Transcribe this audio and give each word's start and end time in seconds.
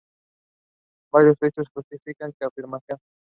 Varios 1.13 1.37
hechos 1.43 1.67
justifican 1.75 2.31
esta 2.31 2.47
afirmación. 2.47 2.97